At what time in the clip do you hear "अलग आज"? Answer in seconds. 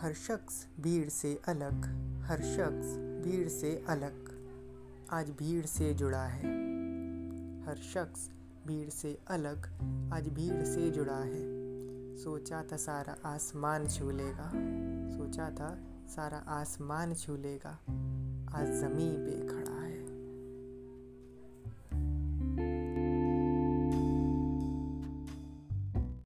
3.88-5.30, 9.28-10.28